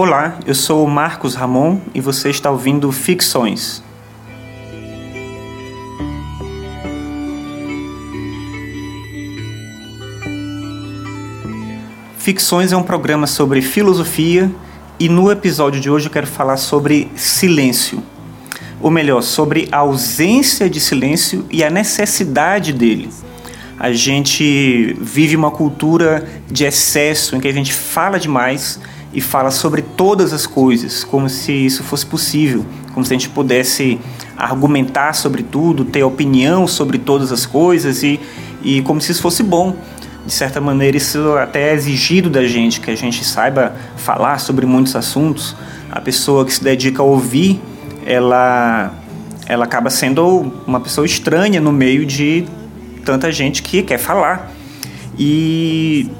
[0.00, 3.82] Olá, eu sou o Marcos Ramon e você está ouvindo Ficções.
[12.16, 14.48] Ficções é um programa sobre filosofia
[15.00, 18.00] e no episódio de hoje eu quero falar sobre silêncio.
[18.80, 23.10] Ou melhor, sobre a ausência de silêncio e a necessidade dele.
[23.76, 28.78] A gente vive uma cultura de excesso em que a gente fala demais
[29.12, 33.28] e fala sobre todas as coisas, como se isso fosse possível, como se a gente
[33.28, 33.98] pudesse
[34.36, 38.20] argumentar sobre tudo, ter opinião sobre todas as coisas e,
[38.62, 39.76] e como se isso fosse bom.
[40.26, 44.66] De certa maneira, isso até é exigido da gente, que a gente saiba falar sobre
[44.66, 45.56] muitos assuntos.
[45.90, 47.58] A pessoa que se dedica a ouvir,
[48.04, 48.92] ela,
[49.46, 52.46] ela acaba sendo uma pessoa estranha no meio de
[53.06, 54.52] tanta gente que quer falar.
[55.18, 56.10] E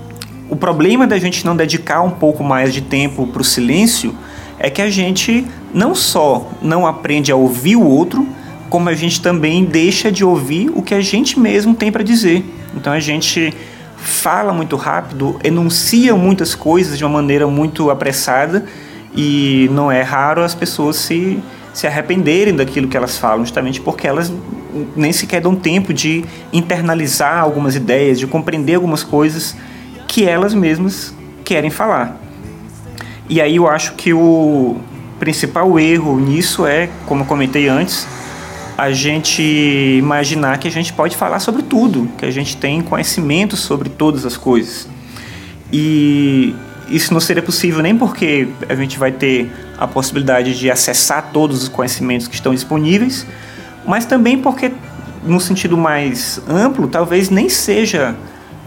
[0.49, 4.15] o problema da gente não dedicar um pouco mais de tempo para o silêncio
[4.59, 8.27] é que a gente não só não aprende a ouvir o outro,
[8.69, 12.45] como a gente também deixa de ouvir o que a gente mesmo tem para dizer.
[12.75, 13.53] Então a gente
[13.97, 18.65] fala muito rápido, enuncia muitas coisas de uma maneira muito apressada
[19.15, 21.39] e não é raro as pessoas se,
[21.75, 24.33] se arrependerem daquilo que elas falam, justamente porque elas
[24.95, 29.57] nem sequer dão tempo de internalizar algumas ideias, de compreender algumas coisas
[30.09, 31.14] que elas mesmas
[31.45, 32.17] querem falar.
[33.28, 34.77] E aí eu acho que o
[35.20, 38.09] principal erro nisso é, como eu comentei antes,
[38.77, 39.42] a gente
[39.98, 44.25] imaginar que a gente pode falar sobre tudo, que a gente tem conhecimento sobre todas
[44.25, 44.89] as coisas.
[45.73, 46.55] E
[46.89, 51.64] isso não seria possível nem porque a gente vai ter a possibilidade de acessar todos
[51.64, 53.27] os conhecimentos que estão disponíveis,
[53.86, 54.73] mas também porque,
[55.25, 58.14] no sentido mais amplo, talvez nem seja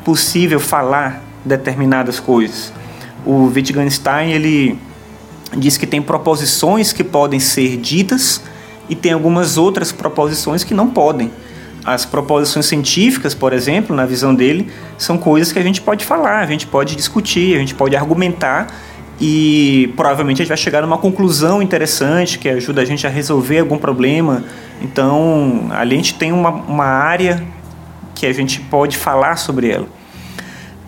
[0.03, 2.72] possível falar determinadas coisas.
[3.25, 4.79] O Wittgenstein ele
[5.57, 8.41] diz que tem proposições que podem ser ditas
[8.90, 11.31] e tem algumas outras proposições que não podem.
[11.84, 16.40] As proposições científicas, por exemplo, na visão dele, são coisas que a gente pode falar,
[16.40, 18.68] a gente pode discutir, a gente pode argumentar
[19.19, 23.59] e provavelmente a gente vai chegar numa conclusão interessante que ajuda a gente a resolver
[23.59, 24.44] algum problema.
[24.81, 27.44] Então, ali a gente tem uma, uma área
[28.13, 30.00] que a gente pode falar sobre ela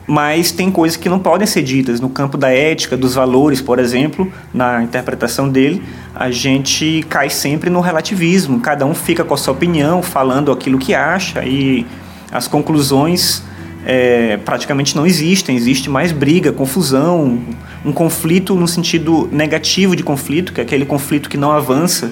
[0.06, 2.00] mas tem coisas que não podem ser ditas.
[2.00, 5.82] No campo da ética, dos valores, por exemplo, na interpretação dele,
[6.14, 8.60] a gente cai sempre no relativismo.
[8.60, 11.86] Cada um fica com a sua opinião, falando aquilo que acha, e
[12.32, 13.44] as conclusões
[13.86, 15.56] é, praticamente não existem.
[15.56, 17.40] Existe mais briga, confusão,
[17.86, 22.12] um conflito no sentido negativo de conflito, que é aquele conflito que não avança.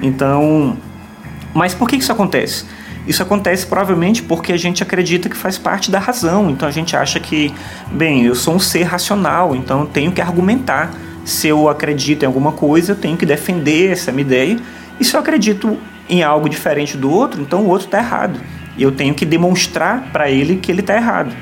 [0.00, 0.76] Então,
[1.54, 2.64] mas por que isso acontece?
[3.06, 6.50] Isso acontece provavelmente porque a gente acredita que faz parte da razão.
[6.50, 7.52] Então a gente acha que,
[7.90, 10.92] bem, eu sou um ser racional, então eu tenho que argumentar.
[11.24, 14.58] Se eu acredito em alguma coisa, eu tenho que defender essa minha ideia.
[14.98, 15.78] E se eu acredito
[16.08, 18.40] em algo diferente do outro, então o outro está errado.
[18.76, 21.34] E eu tenho que demonstrar para ele que ele está errado.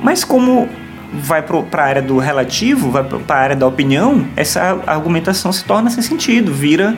[0.00, 0.68] Mas como
[1.12, 5.64] vai para a área do relativo, vai para a área da opinião, essa argumentação se
[5.64, 6.96] torna sem sentido, vira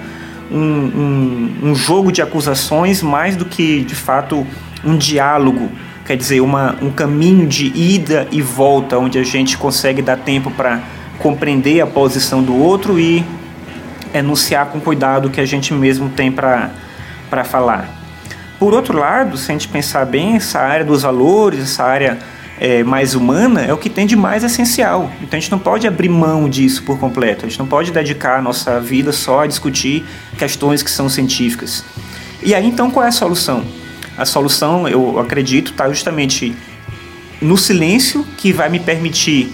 [0.50, 4.46] um, um, um jogo de acusações mais do que de fato
[4.84, 5.70] um diálogo,
[6.06, 10.50] quer dizer, uma, um caminho de ida e volta, onde a gente consegue dar tempo
[10.50, 10.80] para
[11.18, 13.24] compreender a posição do outro e
[14.14, 16.70] enunciar com cuidado o que a gente mesmo tem para
[17.44, 17.88] falar.
[18.58, 22.18] Por outro lado, se a gente pensar bem, essa área dos valores, essa área
[22.60, 25.10] é, mais humana é o que tem de mais essencial.
[25.20, 27.46] Então a gente não pode abrir mão disso por completo.
[27.46, 30.04] A gente não pode dedicar a nossa vida só a discutir
[30.36, 31.84] questões que são científicas.
[32.42, 33.64] E aí então qual é a solução?
[34.16, 36.54] A solução, eu acredito, está justamente
[37.40, 39.52] no silêncio que vai me permitir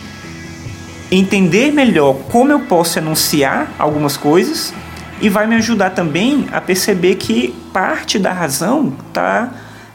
[1.10, 4.73] entender melhor como eu posso enunciar algumas coisas
[5.20, 9.52] e vai me ajudar também a perceber que parte da razão tá,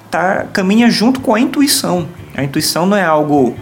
[0.10, 2.07] tá caminha junto com a intuição.
[2.39, 3.53] A intuição não é algo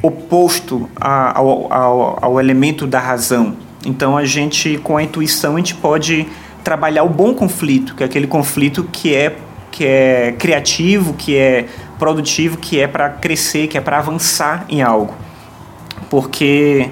[0.00, 3.54] oposto ao, ao, ao elemento da razão.
[3.84, 6.26] Então a gente, com a intuição, a gente pode
[6.64, 9.36] trabalhar o bom conflito, que é aquele conflito que é,
[9.70, 11.66] que é criativo, que é
[11.98, 15.14] produtivo, que é para crescer, que é para avançar em algo.
[16.08, 16.88] Porque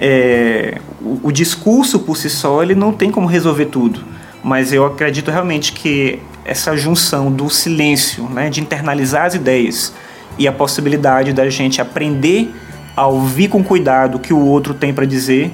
[0.00, 4.04] é, o, o, discurso por si só ele não tem como resolver tudo.
[4.42, 9.94] Mas eu acredito realmente que essa junção do silêncio, né, de internalizar as ideias,
[10.36, 12.52] e a possibilidade da gente aprender
[12.96, 15.52] a ouvir com cuidado o que o outro tem para dizer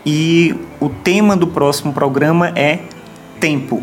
[0.07, 2.79] E o tema do próximo programa é
[3.39, 3.83] tempo.